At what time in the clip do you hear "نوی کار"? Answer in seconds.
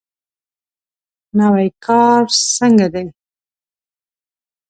1.37-2.23